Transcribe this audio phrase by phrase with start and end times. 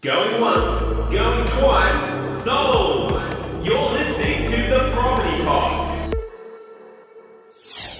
[0.00, 3.10] Going once, going twice, sold!
[3.66, 6.14] You're listening to the Property Pod.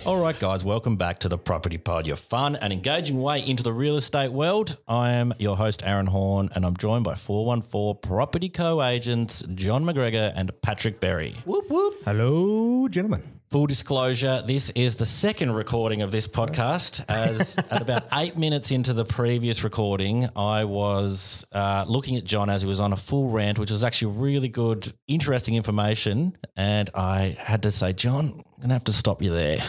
[0.06, 3.64] All right, guys, welcome back to the Property Pod, your fun and engaging way into
[3.64, 4.76] the real estate world.
[4.86, 9.82] I am your host, Aaron Horn, and I'm joined by 414 Property Co agents John
[9.84, 11.34] McGregor and Patrick Berry.
[11.46, 11.94] Whoop whoop.
[12.04, 13.37] Hello, gentlemen.
[13.50, 17.02] Full disclosure, this is the second recording of this podcast.
[17.08, 22.50] As at about eight minutes into the previous recording, I was uh, looking at John
[22.50, 26.36] as he was on a full rant, which was actually really good, interesting information.
[26.56, 29.60] And I had to say, John, I'm going to have to stop you there.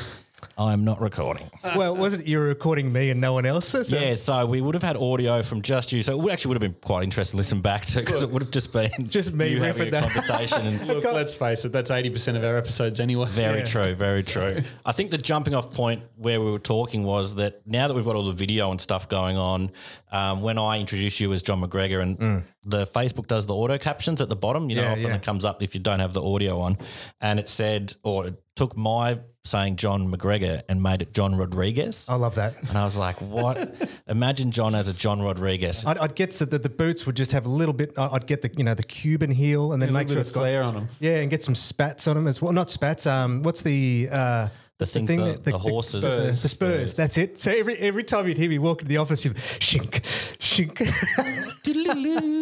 [0.58, 1.50] I'm not recording.
[1.76, 3.68] well, wasn't you recording me and no one else?
[3.70, 6.04] So Yeah, so we would have had audio from just you.
[6.04, 8.30] So it would- actually would have been quite interesting to listen back to because it
[8.30, 10.04] would have just been Just me you having a that.
[10.12, 10.66] conversation.
[10.68, 13.28] And Look, let's face it, that's 80% of our episodes anyway.
[13.30, 14.58] very true, very true.
[14.86, 18.06] I think the jumping off point where we were talking was that now that we've
[18.06, 19.72] got all the video and stuff going on,
[20.12, 24.22] um, when I introduced you as John McGregor and the Facebook does the auto captions
[24.22, 24.84] at the bottom, you know.
[24.84, 25.16] Yeah, often yeah.
[25.16, 26.78] it comes up if you don't have the audio on,
[27.22, 32.08] and it said or it took my saying John McGregor and made it John Rodriguez.
[32.10, 32.56] I love that.
[32.70, 33.74] And I was like, what?
[34.08, 35.86] Imagine John as a John Rodriguez.
[35.86, 37.94] I'd, I'd get so that the boots would just have a little bit.
[37.98, 40.28] I'd get the you know the Cuban heel and then A make little sure bit
[40.28, 40.90] it's of got flair on 'em.
[41.00, 42.52] Yeah, and get some spats on them as well.
[42.54, 43.08] Not spats.
[43.08, 46.52] Um, what's the uh, The things the- the horses- the, the Spurs.
[46.52, 46.96] spurs.
[46.98, 47.40] That's it.
[47.40, 50.02] So every every time you'd hear me walk into the office, you'd shink,
[50.38, 50.78] shink.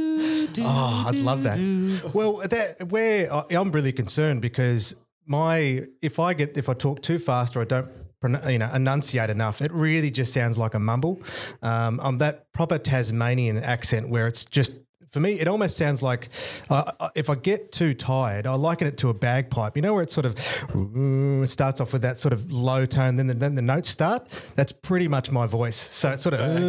[0.65, 1.57] oh, I'd love that.
[2.13, 7.01] Well, that where I, I'm really concerned because my if I get if I talk
[7.01, 7.89] too fast or I don't
[8.49, 11.21] you know enunciate enough, it really just sounds like a mumble.
[11.61, 14.73] Um, I'm that proper Tasmanian accent where it's just.
[15.09, 16.29] For me, it almost sounds like
[16.69, 19.75] uh, uh, if I get too tired, I liken it to a bagpipe.
[19.75, 20.37] You know, where it sort of
[21.49, 24.27] starts off with that sort of low tone, then the, then the notes start.
[24.55, 25.75] That's pretty much my voice.
[25.77, 26.61] So it's sort of, and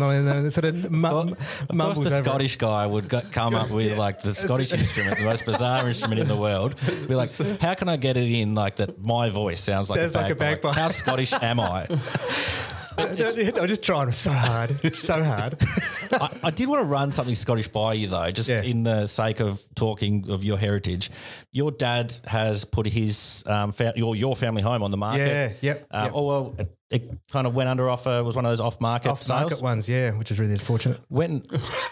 [0.00, 2.24] then, sort of mu- Of course, the over it.
[2.24, 6.20] Scottish guy would go, come up with like the Scottish instrument, the most bizarre instrument
[6.20, 6.74] in the world.
[7.08, 9.00] Be like, how can I get it in like that?
[9.00, 10.62] My voice sounds like, Sounds a, like a bagpipe.
[10.62, 10.76] bagpipe.
[10.82, 11.86] How Scottish am I?
[12.98, 13.16] I'm
[13.68, 15.56] just trying so hard, so hard.
[16.12, 16.28] I?
[16.44, 18.62] I did want to run something Scottish by you though, just Yeah.
[18.62, 21.10] in the sake of talking of your heritage.
[21.52, 25.26] Your dad has put his um, fa- your your family home on the market.
[25.26, 26.12] Yeah, yep, Um, yep.
[26.14, 26.56] Oh well,
[26.90, 28.18] it, it kind of went under offer.
[28.18, 31.00] It Was one of those off market Off market ones, yeah, which is really unfortunate.
[31.10, 31.46] Went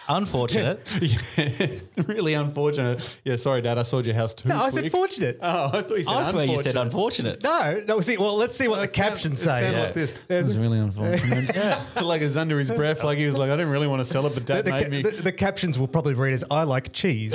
[0.09, 0.81] unfortunate.
[1.03, 1.67] Yeah,
[2.07, 3.21] really unfortunate.
[3.25, 5.39] Yeah, sorry, Dad, I sold your house too No, I said fortunate.
[5.43, 7.43] Oh, I thought you said I swear you said unfortunate.
[7.43, 7.85] unfortunate.
[7.89, 8.01] No, no.
[8.01, 9.61] See, well, let's see what the captions say.
[9.63, 9.85] sounded Yeah.
[9.85, 10.15] like this.
[10.31, 11.51] It was really unfortunate.
[11.57, 11.83] yeah.
[12.03, 14.05] Like it was under his breath, like he was like, I didn't really want to
[14.05, 15.03] sell it, but Dad The, made me.
[15.03, 17.33] the, the captions will probably read as "I like cheese."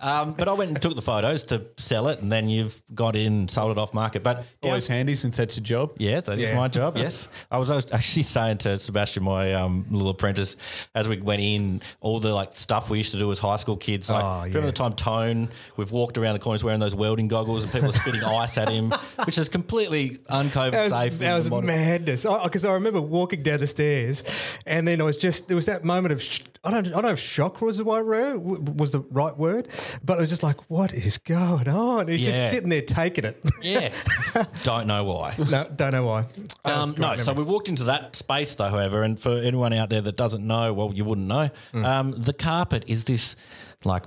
[0.00, 3.16] Um, but I went and took the photos to sell it, and then you've got
[3.16, 4.22] in, sold it off market.
[4.22, 5.73] But Always down- handy since that's your job.
[5.98, 6.56] Yes, that is Yeah.
[6.56, 6.96] my job.
[6.96, 10.56] Yes, I was, actually saying to Sebastian, my um, little apprentice,
[10.94, 13.76] as we went in, all the like stuff we used to do as high school
[13.76, 14.08] kids.
[14.10, 15.48] Like, Oh, you remember the time Tone?
[15.76, 18.68] We've walked around the corners wearing those welding goggles, and people are spitting ice at
[18.68, 18.92] him,
[19.24, 21.12] which is completely un-COVID That was, safe.
[21.14, 22.22] in that the was modern- madness.
[22.44, 24.24] Because I, remember walking down the stairs,
[24.66, 27.02] and then I was just there was that moment of sh- I don't I don't
[27.02, 29.68] know if shock was the right word was the right word,
[30.02, 32.08] but I was just like, what is going on?
[32.08, 32.32] He's Yeah.
[32.32, 33.44] just sitting there taking it.
[33.62, 33.92] Yeah,
[34.62, 35.34] don't know why.
[35.50, 36.22] no, don't know why.
[36.22, 37.44] That was Um, a great no, so memory.
[37.44, 38.68] we've walked into that space though.
[38.70, 41.50] However, and for anyone out there that doesn't know, well, you wouldn't know.
[41.72, 41.84] Mm.
[41.84, 43.36] Um, the carpet is this
[43.84, 44.04] like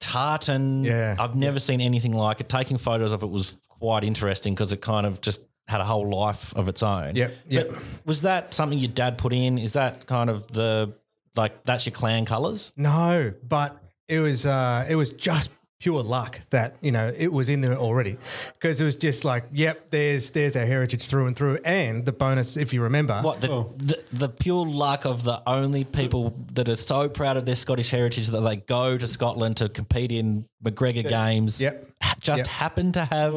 [0.00, 0.84] tartan.
[0.84, 1.16] Yeah.
[1.18, 2.48] I've never seen anything like it.
[2.48, 6.08] Taking photos of it was quite interesting because it kind of just had a whole
[6.10, 7.14] life of its own.
[7.14, 7.68] Yep, yep.
[7.68, 9.58] But was that something your dad put in?
[9.58, 10.94] Is that kind of the
[11.36, 12.72] like that's your clan colours?
[12.76, 13.78] No, but
[14.08, 15.50] it was uh, it was just
[15.80, 18.16] pure luck that you know it was in there already
[18.52, 22.12] because it was just like, yep, there's there's our heritage through and through, and the
[22.12, 23.72] bonus, if you remember, What the, Oh.
[23.78, 27.90] the the pure luck of the only people that are so proud of their Scottish
[27.90, 31.60] heritage that they go to Scotland to compete in McGregor games.
[31.60, 31.86] Yep.
[32.20, 32.46] Just Yep.
[32.46, 33.34] happen to have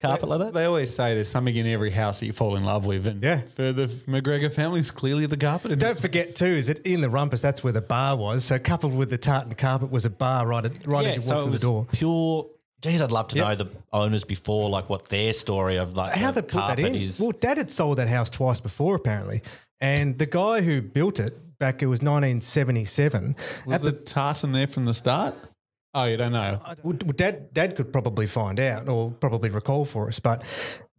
[0.00, 0.52] carpet like that.
[0.52, 3.06] They always say there's something in every house that you fall in love with.
[3.06, 3.40] And Yeah.
[3.54, 5.78] for the McGregor family, it's clearly the carpet.
[5.78, 7.40] Don't this- forget too, is that in the rumpus?
[7.42, 8.44] That's where the bar was.
[8.44, 11.34] So coupled with the tartan carpet was a bar right at, right as you so
[11.36, 11.86] walk it through was the door.
[11.92, 12.46] pure.
[12.80, 13.44] Geez, I'd love to Yep.
[13.58, 16.66] know the owners before, like what their story of like How the they put that
[16.76, 16.94] carpet in?
[16.94, 17.18] is.
[17.18, 19.42] Well, Dad had sold that house twice before, apparently,
[19.80, 23.34] and the guy who built it back it was 1977.
[23.66, 25.34] Was at the the tartan there from the start?
[25.94, 26.60] Oh, you don't know.
[26.82, 30.44] Well, Dad, Dad could probably find out or probably recall for us, but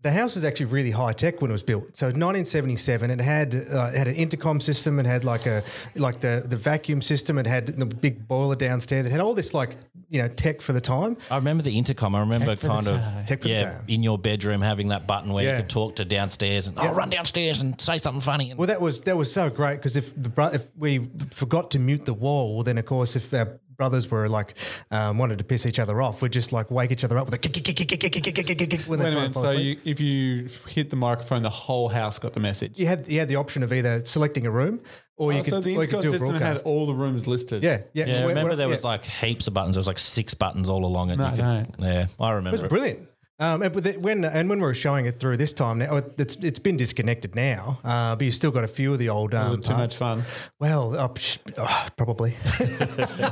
[0.02, 1.84] the house was actually really high tech when it was built.
[1.98, 5.00] So 1977, it had uh, it had an intercom system.
[5.00, 5.62] It had like a
[5.96, 7.38] like the the vacuum system.
[7.38, 9.06] It had the big boiler downstairs.
[9.06, 9.76] It had all this like
[10.10, 11.18] you know tech for the time.
[11.30, 12.16] I remember the intercom.
[12.16, 13.26] I remember for kind of.
[13.26, 13.84] Tech for the yeah time.
[13.88, 15.52] in your bedroom having that button where Yeah.
[15.58, 18.52] you could talk to downstairs and oh run downstairs and say something funny.
[18.52, 21.80] And, Well, that was that was so great because if the if we forgot to
[21.80, 24.54] mute the wall, then of course if our brothers were like
[24.92, 27.34] um, wanted to piss each other off, we'd just like wake each other up with
[27.34, 29.34] a kick, kick, kick, kick, kick, kick, kick, kick, kick, kick, Wait a minute.
[29.36, 32.78] So you, if you hit the microphone, the whole house got the message.
[32.78, 34.82] you had you had the option of either selecting a room
[35.16, 36.66] or you Oh, could, so the or you could intercom do a system had broadcast.
[36.66, 37.64] all the rooms listed.
[37.64, 38.06] yeah, yeah.
[38.06, 38.90] yeah, I We're- remember we're- there was yeah.
[38.92, 39.76] like heaps of buttons.
[39.76, 41.18] There was like six buttons all along it.
[41.18, 41.88] No, You could- no.
[41.88, 42.52] Yeah, I It remember.
[42.52, 42.70] was it.
[42.70, 43.00] brilliant.
[43.42, 46.60] Um, and, when and when we were showing it through this time now, it's it's
[46.60, 49.32] been disconnected now, uh, but you've still got a few of the old.
[49.34, 50.24] Was Um, it too much fun?
[50.60, 52.36] Well, uh, psh, oh, probably.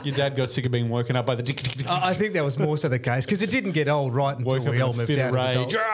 [0.06, 2.34] Your dad got sick of being woken up by the tick, tick, tick, I think
[2.36, 4.80] that was more so the case because it didn't get old right until woke we
[4.80, 5.34] all moved out.
[5.34, 5.76] rage.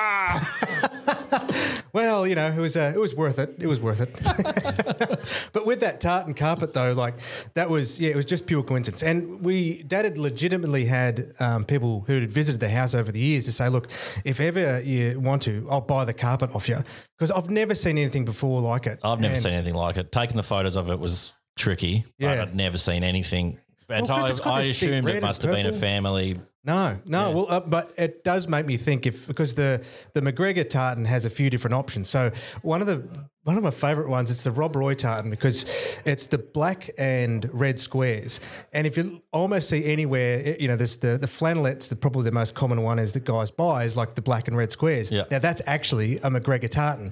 [1.94, 3.56] Well, you know, it was uh, it was worth it.
[3.60, 4.12] It was worth it.
[5.54, 7.14] but with that tartan carpet though, like
[7.54, 9.04] that was yeah, it was just pure coincidence.
[9.04, 13.20] And we Dad had legitimately had um, people who had visited the house over the
[13.20, 13.90] years to say, look,
[14.26, 16.78] if ever you want to, I'll buy the carpet off you
[17.18, 19.00] because I've never seen anything before like it.
[19.04, 20.12] I've never And- seen anything like it.
[20.12, 22.42] Taking the photos of it was tricky, but Yeah.
[22.42, 23.60] I've never seen anything.
[24.08, 26.38] Well, I, I assumed it must have been a family.
[26.66, 27.32] No, no.
[27.32, 29.84] Well, uh, but it does make me think if because the
[30.14, 32.08] the McGregor tartan has a few different options.
[32.10, 32.32] So
[32.62, 33.04] one of the
[33.44, 35.66] one of my favourite ones it's the Rob Roy tartan because
[36.06, 38.40] it's the black and red squares.
[38.72, 41.90] And if you almost see anywhere, it- you know, there's the the flannelettes.
[41.90, 44.56] The probably the most common one is that guys buy is like the black and
[44.56, 45.12] red squares.
[45.12, 45.24] Yeah.
[45.30, 47.12] Now that's actually a McGregor tartan.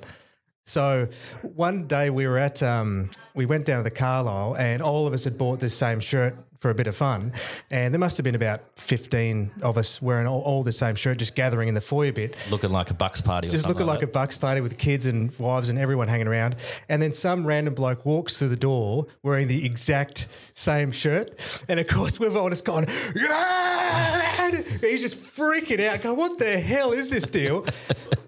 [0.66, 1.10] So
[1.42, 5.14] one day we were at, um, we went down to the Carlisle and all of
[5.14, 7.34] us had bought this same shirt for a bit of fun.
[7.72, 11.18] And there must have been about 15 of us wearing all, all the same shirt,
[11.18, 14.04] just gathering in the foyer bit, Looking like a bucks party or just looking like
[14.04, 16.56] a bucks party with kids and wives and everyone hanging around.
[16.88, 21.34] And then some random bloke walks through the door wearing the exact same shirt.
[21.68, 22.86] And of course, we've all just gone,
[23.16, 24.62] yeah!
[24.81, 27.66] He's just freaking out, going, what the hell is this deal?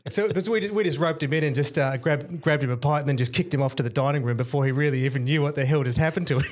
[0.10, 2.70] So, because we just, we just roped him in and just uh, grabbed grabbed him
[2.70, 5.06] a pint and then just kicked him off to the dining room before he really
[5.06, 6.44] even knew what the hell just happened to him.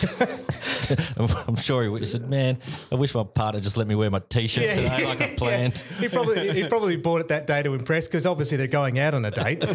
[1.48, 2.57] I'm sure he would have said, "Man,
[2.91, 6.07] I wish my partner just let me wear my t-shirt today like I planned." He
[6.09, 9.23] probably he probably bought it that day to impress because obviously they're going out on
[9.25, 9.68] a date to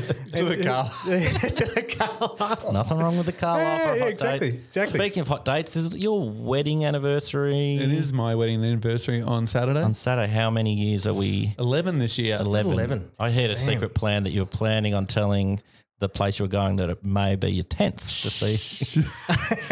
[0.44, 0.84] the car.
[1.04, 2.72] to the car.
[2.72, 4.60] Nothing wrong with the car Yeah, for a yeah, hot exactly, date.
[4.66, 4.98] exactly.
[5.00, 9.46] Speaking of hot dates, is it your wedding anniversary It is my wedding anniversary on
[9.46, 9.82] Saturday.
[9.82, 10.30] on Saturday.
[10.32, 11.54] How many years are we?
[11.58, 12.36] 11 this year.
[12.40, 12.72] 11.
[12.72, 13.10] 11.
[13.18, 15.60] I heard a secret plan that you were planning on telling
[15.98, 19.02] the place you were going that it may be your 10th to see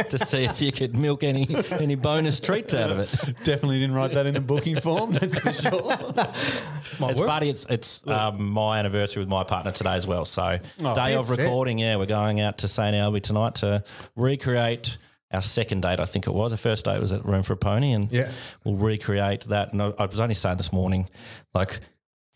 [0.11, 3.11] to see if you could milk any any bonus treats out of it.
[3.45, 5.93] Definitely didn't write that in the booking form, that's for sure.
[7.11, 7.51] it's funny.
[7.51, 10.25] It's it's um, my anniversary with my partner today as well.
[10.25, 10.59] So
[10.95, 11.39] day of it.
[11.39, 11.79] recording.
[11.79, 13.85] Yeah, we're going out to St Albie tonight to
[14.17, 14.97] recreate
[15.31, 16.01] our second date.
[16.01, 16.53] I think it was.
[16.53, 18.31] Our first date was at Room for a Pony, and Yeah.
[18.65, 19.73] we'll recreate that.
[19.73, 21.07] And I, I was only saying this morning,
[21.53, 21.81] like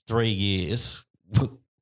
[0.06, 1.04] three years.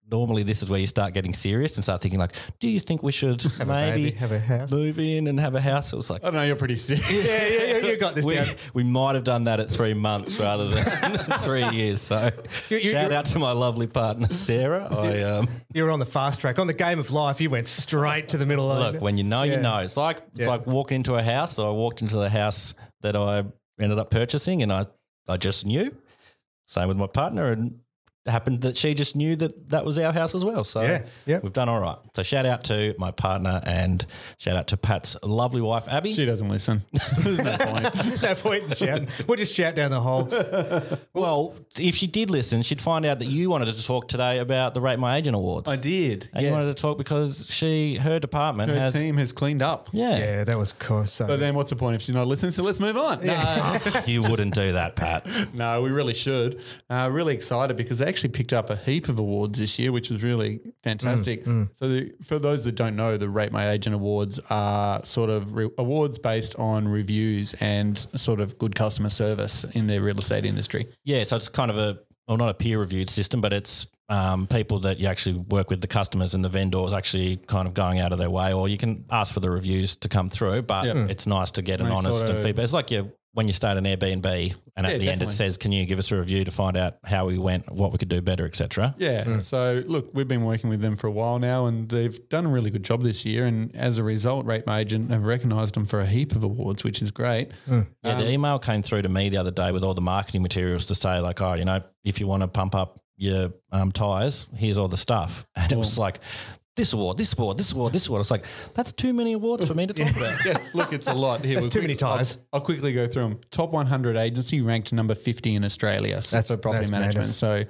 [0.08, 3.02] Normally, this is where you start getting serious and start thinking, like, do you think
[3.02, 4.70] we should a maybe baby, have a house.
[4.70, 5.92] move in and have a house?
[5.92, 7.10] It was like, I know you're pretty serious.
[7.26, 8.46] Yeah, yeah, yeah, you got this we, down.
[8.72, 10.84] we might have done that at three months rather than
[11.40, 12.02] three years.
[12.02, 12.30] So
[12.70, 14.86] You- you- shout out to my lovely partner Sarah.
[14.90, 17.40] I um, You were on the fast track on the game of life.
[17.40, 18.92] You went straight to the middle lane.
[18.92, 19.56] look when you know Yeah.
[19.56, 19.78] you know.
[19.78, 20.46] It's like it's Yeah.
[20.50, 21.54] like walking into a house.
[21.56, 23.42] So I walked into the house that I
[23.80, 24.86] ended up purchasing, and I
[25.28, 25.96] I just knew.
[26.66, 27.80] Same with my partner, and
[28.28, 30.64] happened that she just knew that that was our house as well.
[30.64, 31.40] So Yeah, yeah.
[31.42, 31.96] we've done all right.
[32.14, 34.04] So shout out to my partner and
[34.38, 36.12] shout out to Pat's lovely wife Abby.
[36.12, 36.82] She doesn't listen.
[37.18, 38.22] There's no point.
[38.22, 39.08] no point in shouting.
[39.26, 40.28] We'll just shout down the hole.
[41.12, 44.74] Well, if she did listen, she'd find out that you wanted to talk today about
[44.74, 45.68] the Rate My Agent Awards.
[45.68, 46.28] I did.
[46.34, 49.88] And you wanted to talk because she, her department Her has, team has cleaned up.
[49.92, 51.06] yeah, Yeah, that was cool.
[51.06, 52.52] So But then what's the point if she's not listening?
[52.52, 53.24] So let's move on.
[53.24, 55.26] No, you wouldn't do that, Pat.
[55.54, 56.60] no, we really should.
[56.90, 60.08] Uh, really excited because they actually picked up a heap of awards this year, which
[60.08, 61.44] was really fantastic.
[61.44, 61.68] Mm, mm.
[61.76, 65.52] So, the, for those that don't know, the Rate My Agent Awards are sort of
[65.54, 70.46] re- awards based on reviews and sort of good customer service in the real estate
[70.46, 70.86] industry.
[71.04, 74.46] Yeah, so it's kind of a, well, not a peer reviewed system, but it's um,
[74.46, 78.00] people that you actually work with, the customers and the vendors actually kind of going
[78.00, 80.86] out of their way, or you can ask for the reviews to come through, but
[80.86, 80.94] Yeah.
[80.94, 81.10] Mm.
[81.10, 82.64] it's nice to get an They honest sort of- feedback.
[82.64, 85.34] It's like you, when you start an Airbnb and at Yeah, the end it definitely.
[85.34, 87.98] says, can you give us a review to find out how we went, what we
[87.98, 88.94] could do better, etc.
[88.96, 89.40] Yeah.
[89.40, 92.48] So look, we've been working with them for a while now, and they've done a
[92.48, 93.44] really good job this year.
[93.44, 96.82] And as a result, Rate My Agent have recognised them for a heap of awards,
[96.82, 97.50] which is great.
[97.68, 100.40] Yeah, Um, the email came through to me the other day with all the marketing
[100.42, 103.92] materials to say, like, oh, you know, if you want to pump up your um,
[103.92, 104.46] tires.
[104.54, 106.18] Here's all the stuff, and it was like
[106.76, 108.20] this award, this award, this award, this award.
[108.20, 110.36] It's like that's too many awards for me to talk about.
[110.46, 111.44] Yeah, look, it's a lot.
[111.44, 112.38] Here, That's we'll too many quick- I'll- ties.
[112.52, 113.40] I'll, quickly go through them.
[113.50, 117.26] Top 100 agency ranked number 50 in Australia so That's- for property that's management.
[117.28, 117.36] madness.
[117.38, 117.64] So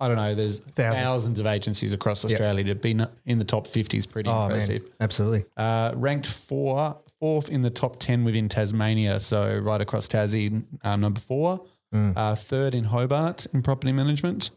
[0.00, 0.34] I don't know.
[0.34, 1.38] There's thousands, Thousands.
[1.38, 4.82] of agencies across Australia to be n- in the top 50 is pretty Oh, impressive.
[4.82, 4.90] man.
[5.00, 5.44] Absolutely.
[5.56, 9.20] Uh, ranked four, fourth in the top 10 within Tasmania.
[9.20, 11.64] So right across Tassie, um, number four.
[11.94, 12.12] Mm.
[12.16, 14.50] Uh, third in Hobart in property management.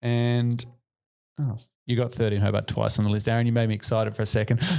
[0.00, 0.64] And
[1.40, 3.28] oh, you got third in Hobart twice on the list.
[3.28, 4.60] Aaron, you made me excited for a second.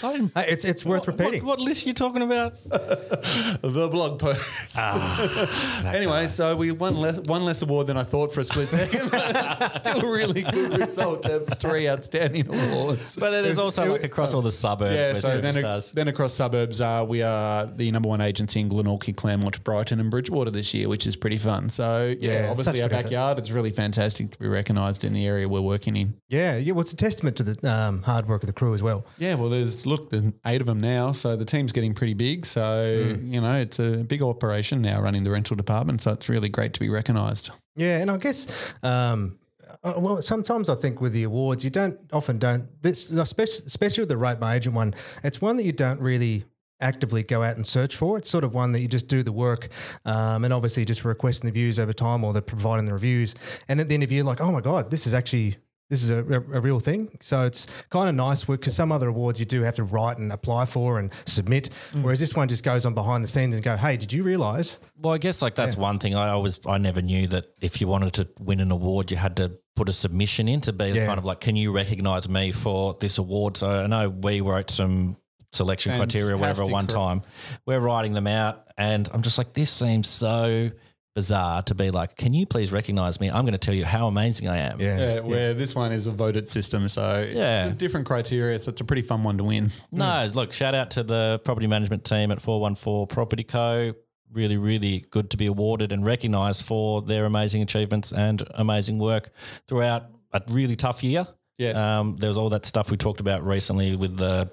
[0.00, 1.44] Hey, it's it's worth repeating.
[1.44, 2.54] What, what list are you talking about?
[2.64, 4.76] the blog post.
[4.78, 8.68] Ah, anyway, so we won less, one less award than I thought for a split
[8.70, 9.10] second.
[9.68, 13.16] Still really good result to have three outstanding awards.
[13.16, 14.94] But it is also like across all the suburbs.
[14.94, 15.92] yeah, where so then, superstars.
[15.92, 20.10] then across suburbs, uh, we are the number one agency in Glenorchy, Claremont, Brighton, and
[20.12, 21.68] Bridgewater this year, which is pretty fun.
[21.70, 23.04] So yeah, Yeah, obviously our good effort.
[23.04, 26.14] backyard, it's really fantastic to be recognised in the area we're working in.
[26.28, 26.72] Yeah, yeah.
[26.72, 29.04] Well, it's a testament to the um, hard work of the crew as well.
[29.18, 32.46] Yeah, well, there's look, there's eight of them now, so the team's getting pretty big.
[32.46, 33.32] So Hmm.
[33.32, 36.00] you know, it's a big operation now running the rental department.
[36.02, 37.50] So it's really great to be recognised.
[37.76, 38.46] Yeah, and I guess
[38.82, 39.38] um,
[39.84, 44.02] uh, well, sometimes I think with the awards, you don't often don't this especially especially
[44.02, 44.94] with the rate my agent one.
[45.22, 46.44] It's one that you don't really
[46.80, 48.16] actively go out and search for.
[48.18, 49.68] It's sort of one that you just do the work,
[50.04, 53.34] um, and obviously just requesting the views over time, or they're providing the reviews,
[53.68, 55.56] and at the end of year, like, oh my god, this is actually.
[55.88, 57.16] This is a, a, a real thing.
[57.20, 60.18] So it's kind of nice work because some other awards you do have to write
[60.18, 62.02] and apply for and submit, mm.
[62.02, 64.80] whereas this one just goes on behind the scenes and go, hey, did you realize?
[64.98, 66.14] Well, I guess like that's one thing.
[66.14, 69.36] I always I never knew that if you wanted to win an award, you had
[69.36, 71.06] to put a submission in to be Yeah.
[71.06, 73.56] kind of like, can you recognise me for this award?
[73.56, 75.16] So I know we wrote some
[75.52, 77.22] selection criteria, whatever, one time.
[77.64, 80.70] We're writing them out, and I'm just like, this seems so
[81.18, 83.28] bizarre to be like, can you please recognise me?
[83.28, 84.80] I'm going to tell you how amazing I am.
[84.80, 87.64] Yeah, where this one is a voted system, so Yeah.
[87.66, 88.56] it's a different criteria.
[88.60, 89.72] So it's a pretty fun one to win.
[89.90, 93.94] No, look, shout out to the property management team at 414 Property Co.
[94.30, 99.30] Really, really good to be awarded and recognised for their amazing achievements and amazing work
[99.66, 101.26] throughout a really tough year.
[101.56, 101.98] Yeah.
[101.98, 104.50] Um, there was all that stuff we talked about recently with the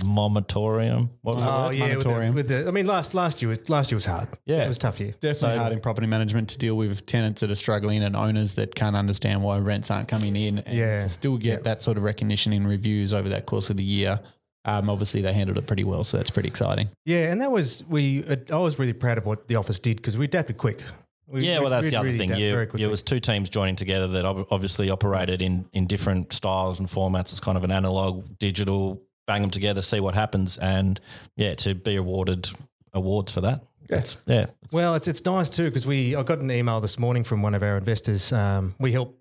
[0.00, 1.10] momatorium.
[1.22, 1.74] What was the Oh word?
[1.76, 2.34] yeah, with the, Moratorium.
[2.34, 2.68] with the.
[2.68, 4.28] I mean, last last year was last year was hard.
[4.46, 4.64] Yeah.
[4.64, 5.14] it was a tough year.
[5.20, 8.74] Definitely hard in property management to deal with tenants that are struggling and owners that
[8.74, 10.58] can't understand why rents aren't coming in.
[10.60, 10.96] And Yeah.
[10.98, 14.20] to still get that sort of recognition in reviews over that course of the year.
[14.64, 16.88] Um, obviously, they handled it pretty well, so that's pretty exciting.
[17.04, 18.24] Yeah, and that was we.
[18.24, 20.82] uh, I was really proud of what the office did because we adapted quick.
[21.26, 22.30] We, Yeah, we- well, that's we the other really thing.
[22.30, 25.86] adapted You, very it was two teams joining together that ob- obviously operated in, in
[25.86, 27.30] different styles and formats.
[27.32, 30.58] It's kind of an analog, digital, bang them together, see what happens.
[30.58, 31.00] And
[31.36, 32.50] yeah, to be awarded
[32.92, 33.62] awards for that.
[33.88, 34.46] It's, yeah.
[34.70, 36.16] Well, it's it's nice too because we.
[36.16, 38.32] I got an email this morning from one of our investors.
[38.32, 39.18] Um, we help.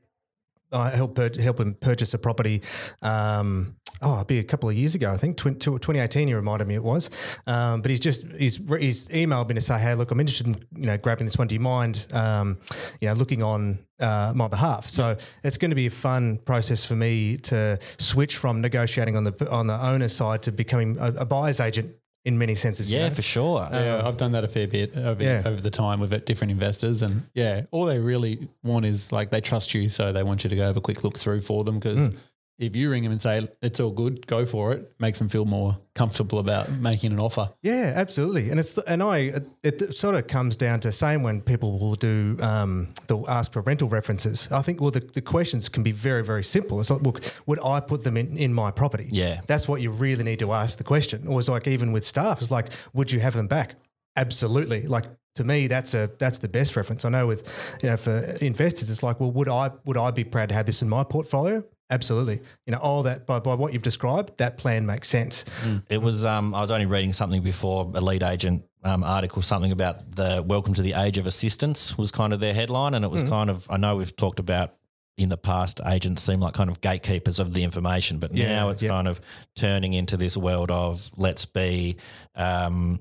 [0.72, 2.62] I help pur- help him purchase a property.
[3.02, 5.38] Um, oh, it'd be a couple of years ago, I think.
[5.38, 7.10] Tw- tw- 2018, he reminded me it was.
[7.48, 10.56] Um, but he's just he's he's emailed me to say, hey, look, I'm interested in
[10.76, 11.48] you know grabbing this one.
[11.48, 12.60] Do you mind, um,
[13.00, 14.90] you know, looking on uh, my behalf?
[14.90, 19.24] So it's going to be a fun process for me to switch from negotiating on
[19.24, 22.92] the on the owner's side to becoming a, a buyer's agent in many senses.
[22.92, 23.16] you Yeah, know?
[23.16, 23.64] for sure.
[23.64, 25.42] Um, yeah, I've done that a fair bit over, Yeah.
[25.46, 27.02] over the time with different investors.
[27.02, 29.90] And yeah, all they really want is like they trust you.
[29.90, 32.18] So they want you to go have a quick look through for them because hmm.
[32.62, 35.46] If you ring them and say, it's all good, go for it, makes them feel
[35.46, 37.52] more comfortable about making an offer.
[37.64, 38.52] Yeah, absolutely.
[38.52, 41.96] And it's and I it, it sort of comes down to same when people will
[41.96, 44.48] do um, they'll ask for rental references.
[44.52, 46.80] I think well the, the questions can be very very simple.
[46.80, 49.10] It's like, look, would I put them in in my property?
[49.12, 49.42] Yeah.
[49.48, 51.28] that's what you really need to ask the question.
[51.28, 53.76] Or it's like even with staff, it's like, would you have them back?
[54.16, 54.84] Absolutely.
[54.84, 57.06] Like to me, that's a that's the best reference.
[57.06, 57.42] I know with
[57.82, 60.68] you know for investors, it's like, well, would I would I be proud to have
[60.68, 61.64] this in my portfolio?
[61.92, 62.40] Absolutely.
[62.66, 65.46] You know, all that by, by what you've described, that plan makes sense.
[65.90, 66.24] It was.
[66.26, 70.74] Um, I was only reading something before Elite Agent um, article, something about the welcome
[70.74, 73.68] to the age of assistance was kind of their headline, and it was kind of.
[73.70, 74.74] I know we've talked about
[75.18, 78.70] in the past agents seem like kind of gatekeepers of the information, but Yeah, now
[78.70, 79.22] it's kind of
[79.56, 81.98] turning into this world of let's be,
[82.34, 83.00] um,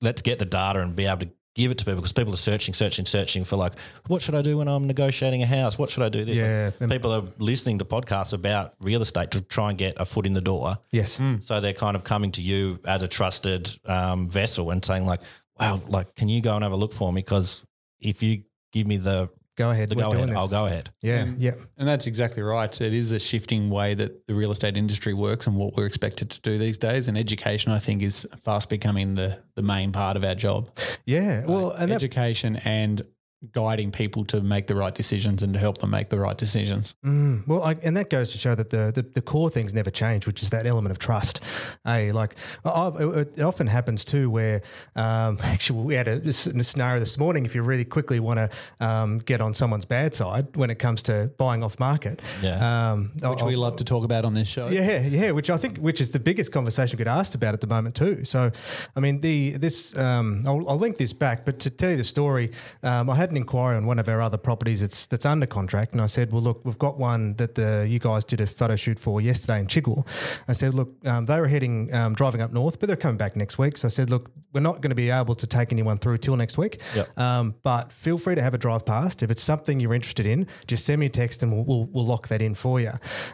[0.00, 2.38] let's get the data and be able to give it to people because people are
[2.38, 3.74] searching, searching, searching for like,
[4.06, 5.78] what should I do when I'm negotiating a house?
[5.78, 6.36] What should I do this?
[6.36, 10.04] Yeah, and- people are listening to podcasts about real estate to try and get a
[10.06, 10.78] foot in the door.
[10.90, 11.20] Yes.
[11.40, 15.20] So they're kind of coming to you as a trusted um, vessel and saying like,
[15.60, 17.20] "Wow, like, can you go and have a look for me?
[17.20, 17.64] Because
[18.00, 19.90] if you give me the Go ahead.
[19.90, 20.36] the we're go ahead, this.
[20.36, 21.36] I'll go ahead." Yeah, mm.
[21.38, 21.54] yeah.
[21.76, 22.80] And that's exactly right.
[22.80, 26.30] It is a shifting way that the real estate industry works and what we're expected
[26.30, 27.08] to do these days.
[27.08, 30.70] And education, I think, is fast becoming the, the main part of our job.
[31.04, 33.02] Yeah, well, and that, education and
[33.50, 36.94] guiding people to make the right decisions and to help them make the right decisions.
[37.02, 40.26] Well, I, and that goes to show that the, the, the core things never change,
[40.26, 41.40] which is that element of trust.
[41.84, 44.62] Hey, like I, it, it often happens too, where
[44.94, 47.44] um, actually we had a, a scenario this morning.
[47.44, 48.38] If you really quickly want
[48.78, 52.92] to um, get on someone's bad side when it comes to buying off market, Yeah.
[52.92, 54.68] um, Which we love to talk about on this show.
[54.68, 57.60] Yeah, yeah, which I think which is the biggest conversation we get asked about at
[57.60, 58.24] the moment too.
[58.24, 58.52] So,
[58.94, 62.04] I mean, the this um, I'll, I'll link this back, but to tell you the
[62.04, 65.46] story, um, I had an inquiry on one of our other properties that's that's under
[65.46, 68.46] contract, and I said, well, look, we've got one that the you guys did a
[68.46, 70.06] photo shoot for yesterday in Chigwell.
[70.48, 73.34] I said, look, um, they were heading um, driving up north, but they're coming back
[73.36, 73.76] next week.
[73.76, 76.36] So I said, look, we're not going to be able to take anyone through till
[76.36, 76.80] next week.
[76.94, 77.18] Yep.
[77.18, 79.22] Um, but feel free to have a drive past.
[79.22, 82.06] If it's something you're interested in, just send me a text and we'll, we'll, we'll
[82.06, 82.92] lock that in for you.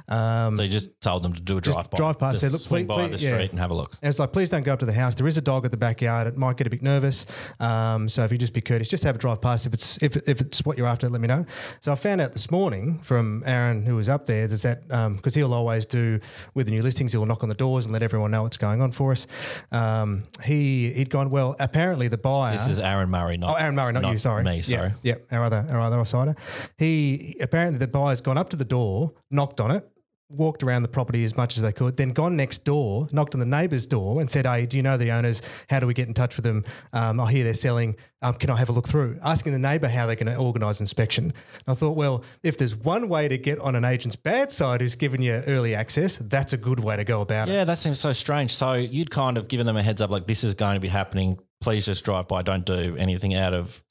[0.09, 1.97] Um, So you just told them to do a drive by.
[1.97, 3.35] drive past, Just say, look, swing please- by please- the yeah.
[3.35, 3.97] street and have a look.
[4.03, 5.15] and it's like, please don't go up to the house.
[5.17, 6.27] There is a dog at the backyard.
[6.29, 7.27] It might get a bit nervous.
[7.59, 9.67] Um, so if you just be courteous, just have a drive past.
[9.67, 11.47] If it's if, if it's what you're after, let me know.
[11.81, 15.35] So I found out this morning from Aaron, who was up there, is that because
[15.35, 16.21] he'll always do
[16.55, 18.83] with the new listings, he'll knock on the doors and let everyone know what's going
[18.83, 19.27] on for us.
[19.73, 21.57] Um, he he'd gone well.
[21.59, 22.53] Apparently, the buyer.
[22.53, 24.19] This is Aaron Murray, not Oh, Aaron Murray, not, you.
[24.19, 24.57] Sorry, me.
[24.57, 24.93] Yeah, Sorry.
[25.03, 26.37] Yeah, our other our other offsider.
[26.77, 29.89] He apparently the buyer's gone up to the door, knocked on it,
[30.31, 33.41] walked around the property as much as they could, then gone next door, knocked on
[33.41, 35.41] the neighbour's door, and said, "Hey, do you know the owners?
[35.71, 36.65] How do we get in touch with them?
[36.93, 37.97] Um, I hear they're selling.
[38.21, 41.25] Um, can I have a look through?" Asking the neighbour how they can organise inspection.
[41.25, 41.35] And
[41.69, 44.97] I thought, well, if there's one way to get on an agent's bad side who's
[44.97, 47.53] given you early access, that's a good way to go about it.
[47.53, 48.55] Yeah, that seems so strange.
[48.55, 50.89] So you'd kind of given them a heads up, like this is going to be
[50.89, 51.39] happening.
[51.61, 52.43] Please just drive by.
[52.43, 53.83] Don't do anything out of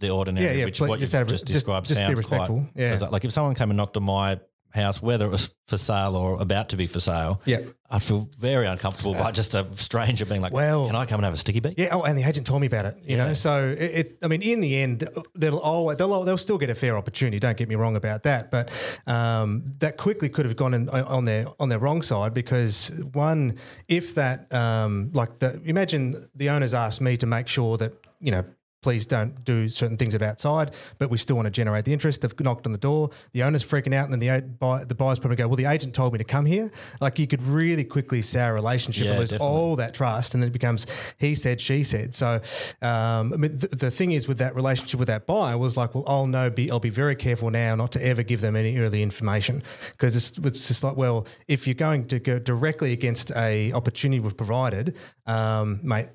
[0.00, 0.46] the ordinary.
[0.46, 2.56] Yeah, yeah, Which please- what just you just just- described just be sounds respectful.
[2.74, 2.82] quite.
[2.82, 3.08] Yeah.
[3.10, 4.38] Like if someone came and knocked on my
[4.70, 7.60] house, whether it was for sale or about to be for sale, Yeah.
[7.90, 11.24] I'd feel very uncomfortable by just a stranger being like, Well- "Can I come and
[11.24, 11.88] have a sticky beat?" Yeah.
[11.92, 12.96] Oh, and the agent told me about it.
[13.02, 14.18] You know, so it, it.
[14.22, 17.38] I mean, in the end, they'll always they'll they'll still get a fair opportunity.
[17.38, 18.70] Don't get me wrong about that, but
[19.06, 23.56] um, that quickly could have gone in, on their on their wrong side because one,
[23.88, 28.30] if that um, like the imagine the owners asked me to make sure that you
[28.30, 28.44] know.
[28.80, 32.20] Please don't do certain things at outside, but we still want to generate the interest.
[32.20, 33.10] They've knocked on the door.
[33.32, 35.94] The owner's freaking out, and then the buy, the buyers probably go, "Well, the agent
[35.94, 36.70] told me to come here."
[37.00, 39.54] Like you could really quickly sour a relationship Yeah, and lose definitely.
[39.56, 40.86] all that trust, and then it becomes
[41.18, 42.14] he said, she said.
[42.14, 42.40] So,
[42.82, 45.94] um, I mean, the, the thing is with that relationship with that buyer was like,
[45.94, 48.78] well, I'll know, be I'll be very careful now not to ever give them any
[48.78, 49.62] early information
[49.92, 54.20] because it's, it's just like, well, if you're going to go directly against a opportunity
[54.20, 56.08] we've provided, um, mate,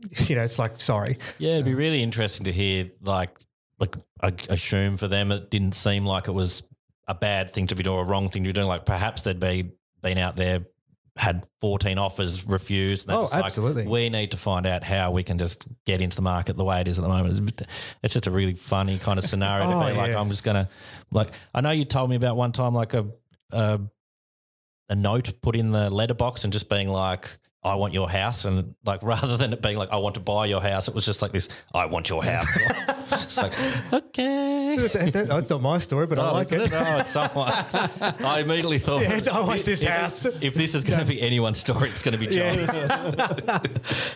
[0.28, 2.90] you know, it's like, sorry, Yeah, it'd be really interesting to hear.
[3.02, 3.36] Like,
[3.80, 6.62] like I assume for them, it didn't seem like it was
[7.06, 8.66] a bad thing to be doing, a wrong thing to be doing.
[8.68, 10.66] Like perhaps they'd be been out there,
[11.16, 13.08] had fourteen offers refused.
[13.08, 13.86] And Oh, just like, absolutely.
[13.86, 16.80] we need to find out how we can just get into the market the way
[16.80, 17.60] it is at the moment.
[18.02, 20.20] It's, just a really funny kind of scenario Oh, to be like, yeah.
[20.20, 20.68] I'm just gonna
[21.10, 21.28] like.
[21.54, 23.06] I know you told me about one time like a.
[23.52, 23.80] a
[24.90, 28.44] a note put in the letterbox and just being like, I want your house.
[28.44, 31.04] And like, rather than it being like, I want to buy your house, it was
[31.04, 32.56] just like this, I want your house.
[33.10, 33.52] just like,
[33.92, 34.76] okay.
[34.76, 36.60] That- that- that's not my story, but I Oh, like it.
[36.60, 36.72] it?
[36.72, 37.48] Oh, it's someone.
[38.24, 40.24] I immediately thought, Yeah, I want this if, house.
[40.26, 42.70] If this is going to be anyone's story, it's going to be John's.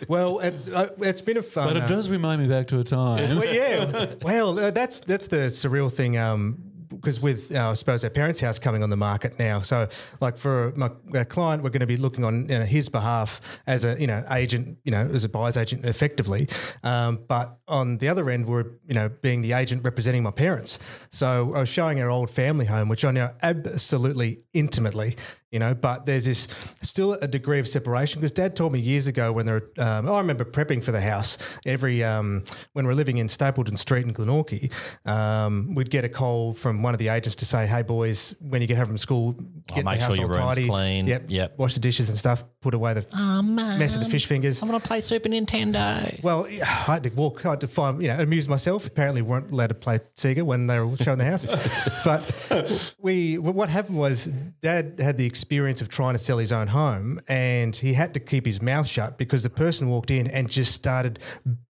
[0.08, 1.68] Well, it, uh, it's been a fun.
[1.68, 3.38] But it uh, does remind me back to a time.
[3.38, 4.14] well, yeah.
[4.22, 6.16] Well, uh, that's that's the surreal thing.
[6.18, 6.58] Um,
[7.02, 9.88] because with uh, I suppose our parents' house coming on the market now, so
[10.20, 10.88] like for my
[11.24, 14.24] client, we're going to be looking on you know, his behalf as a you know
[14.30, 16.48] agent, you know, as a buyer's agent, effectively.
[16.84, 20.78] Um, but on the other end, we're you know being the agent representing my parents.
[21.10, 25.16] So I was showing our old family home, which I know absolutely intimately.
[25.52, 26.48] You know, but there's this
[26.80, 29.62] still a degree of separation because Dad told me years ago when they're.
[29.78, 34.06] Um, I remember prepping for the house every um, when we're living in Stapleton Street
[34.06, 34.72] in Glenorchy.
[35.06, 38.62] Um, we'd get a call from one of the agents to say, "Hey boys, when
[38.62, 39.36] you get home from school,
[39.74, 40.68] get make the house sure your all room's tidy.
[40.68, 41.06] clean.
[41.06, 41.58] Yep, Yep.
[41.58, 42.44] Wash the dishes and stuff.
[42.60, 44.62] Put away the oh, mess of the fish fingers.
[44.62, 46.22] I want to play Super Nintendo.
[46.22, 47.44] Well, I had to walk.
[47.44, 48.86] I had to find, you know, amuse myself.
[48.86, 51.46] Apparently, weren't allowed to play Sega when they were showing the house.
[52.04, 54.26] but we, what happened was,
[54.60, 58.20] Dad had the experience of trying to sell his own home, and he had to
[58.20, 61.18] keep his mouth shut because the person walked in and just started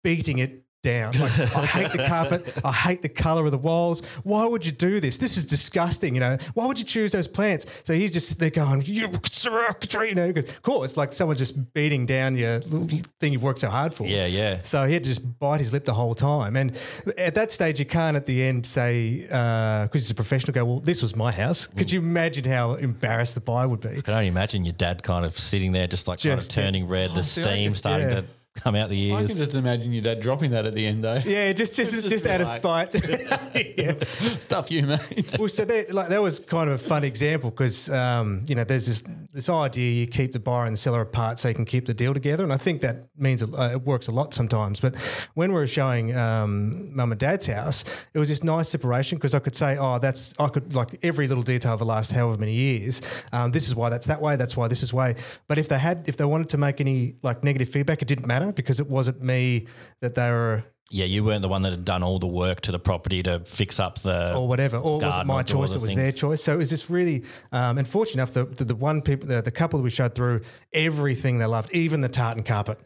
[0.02, 1.12] beating it down.
[1.12, 2.60] Like, I hate the carpet.
[2.64, 4.02] I hate the color of the walls.
[4.24, 5.18] Why would you do this?
[5.18, 6.14] This is disgusting.
[6.14, 7.66] You know, why would you choose those plants?
[7.84, 10.84] So he's just they're going, you you know, because cool.
[10.84, 12.86] It's like someone just beating down your little
[13.20, 14.06] thing you've worked so hard for.
[14.06, 14.62] Yeah, yeah.
[14.62, 16.56] So he had to just bite his lip the whole time.
[16.56, 16.76] And
[17.16, 20.64] at that stage, you can't at the end say, uh, because he's a professional, go,
[20.64, 21.68] well, this was my house.
[21.68, 21.78] Mm.
[21.78, 23.90] Could you imagine how embarrassed the buyer would be?
[23.90, 26.88] I can only imagine your dad kind of sitting there, just like kind of turning
[26.88, 28.20] red, the oh, steam starting yeah.
[28.22, 28.24] to
[28.58, 29.22] come out the years.
[29.22, 31.20] I can just imagine your dad dropping that at the end, though.
[31.24, 32.94] Yeah, just just just, just out of spite.
[33.78, 33.94] yeah.
[34.38, 35.36] Stuff you, mate.
[35.38, 38.64] Well, so that like that was kind of a fun example because um, you know
[38.64, 41.64] there's this this idea you keep the buyer and the seller apart so you can
[41.64, 44.80] keep the deal together, and I think that means uh, it works a lot sometimes.
[44.80, 44.96] But
[45.34, 49.34] when we were showing um, mum and dad's house, it was this nice separation because
[49.34, 52.38] I could say, oh, that's I could like every little detail of the last however
[52.38, 53.00] many years.
[53.32, 54.36] Um, this is why that's that way.
[54.36, 55.14] That's why this is way.
[55.46, 58.26] But if they had if they wanted to make any like negative feedback, it didn't
[58.26, 59.66] matter because it wasn't me
[60.00, 62.72] that they were Yeah, you weren't the one that had done all the work to
[62.72, 65.62] the property to fix up the or whatever, or was it my or do all
[65.62, 65.70] choice?
[65.72, 65.96] It was things.
[65.96, 66.42] their choice.
[66.42, 69.42] So it was just really, um, and fortunate enough, the, the the one people, the,
[69.42, 70.40] the couple that we showed through,
[70.72, 72.78] everything they loved, even the tartan carpet.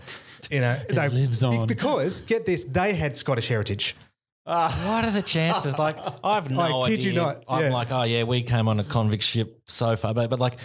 [0.51, 1.67] You know, they lives on.
[1.67, 3.97] because get this, they had Scottish heritage.
[4.45, 5.79] What are the chances?
[5.79, 7.13] Like, I've no I kid idea.
[7.13, 7.73] you not, I'm yeah.
[7.73, 10.57] like, oh yeah, we came on a convict ship so far back, but like,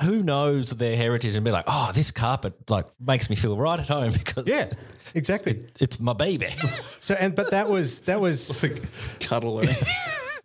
[0.00, 3.78] who knows their heritage and be like, oh, this carpet like makes me feel right
[3.80, 4.70] at home because Yeah,
[5.14, 5.66] exactly.
[5.80, 6.48] it's my baby.
[7.00, 8.64] So and but that was that was
[9.20, 9.62] Cuddle.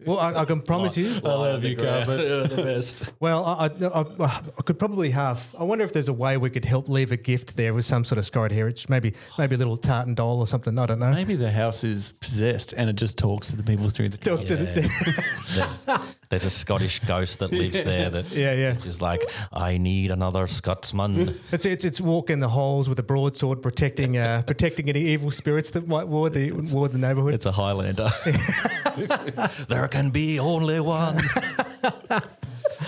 [0.06, 1.08] well, I, I can promise you.
[1.26, 2.20] I love you, carpet.
[2.50, 3.12] the best.
[3.20, 5.54] Well, I, I, I, I could probably have.
[5.60, 8.06] I wonder if there's a way we could help leave a gift there with some
[8.06, 10.78] sort of Scottish heritage, maybe maybe a little tartan doll or something.
[10.78, 11.12] I don't know.
[11.12, 14.46] Maybe the house is possessed and it just talks to the people through the Talk
[14.48, 18.72] to the- There's, there's a Scottish ghost that lives there that Yeah, yeah.
[18.72, 21.30] is just like, I need another Scotsman.
[21.52, 25.70] It's it's it's walking the halls with a broadsword, protecting uh, protecting any evil spirits
[25.72, 27.36] that might ward the ward the neighbourhood.
[27.36, 28.10] It's a Highlander.
[29.70, 31.22] there can be only one.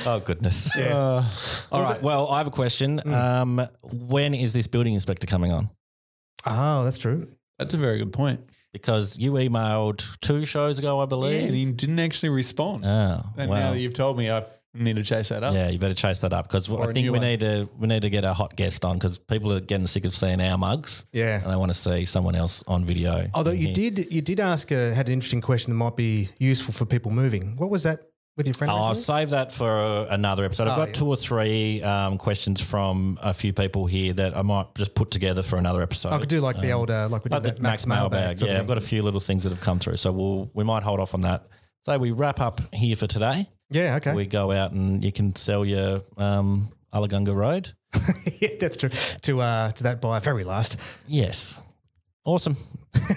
[0.08, 0.76] oh goodness.
[0.76, 1.24] Uh,
[1.72, 2.02] all right.
[2.02, 3.00] Well, I have a question.
[3.00, 3.14] Mm.
[3.14, 5.70] Um, when is this building inspector coming on?
[6.48, 7.28] oh, that's true.
[7.60, 8.40] That's a very good point.
[8.76, 11.44] Because you emailed two shows ago, I Yeah, believe.
[11.46, 12.84] and he didn't actually respond.
[12.86, 13.56] oh, and wow.
[13.58, 15.54] now that you've told me, I need to chase that up.
[15.54, 17.22] Yeah, you better chase that up because I think we one.
[17.22, 20.04] need to we need to get a hot guest on because people are getting sick
[20.04, 21.06] of seeing our mugs.
[21.14, 21.42] Yeah.
[21.42, 23.30] and they want to see someone else on video.
[23.34, 23.74] Although you Yeah.
[23.74, 27.12] did you did ask uh, had an interesting question that might be useful for people
[27.12, 27.56] moving.
[27.56, 28.00] What was that
[28.38, 28.72] with your friend?
[28.72, 29.22] Oh, I'll recently?
[29.22, 30.68] save that for uh, another episode.
[30.68, 30.94] I've Oh, got yeah.
[30.94, 35.12] two or three um, questions from a few people here that I might just put
[35.12, 36.12] together for another episode.
[36.14, 37.88] I could do like the Um, old uh, like we like did the that Max,
[37.88, 38.38] mailbag.
[38.38, 40.64] sort Yeah, I've got a few little things that have come through, so we'll we
[40.64, 41.48] might hold off on that.
[41.86, 43.48] So we wrap up here for today.
[43.70, 44.14] yeah, okay.
[44.14, 47.74] We go out and you can sell your um, Allagunga Road.
[48.42, 48.90] yeah, that's true.
[49.22, 50.78] To uh to that buyer very last.
[51.08, 51.62] Yes,
[52.26, 52.58] awesome.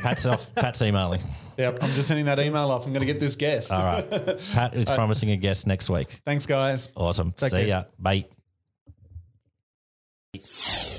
[0.03, 0.55] Pat's off.
[0.55, 1.21] Pat's emailing.
[1.57, 1.79] Yep.
[1.83, 2.87] I'm just sending that email off.
[2.87, 3.73] I'm going to get this guest.
[3.73, 4.09] All right.
[4.53, 6.09] Pat is promising a guest next week.
[6.25, 6.89] Thanks, guys.
[6.95, 7.33] Awesome.
[7.33, 7.67] Take See care.
[7.67, 7.85] ya.
[7.99, 8.27] Bye.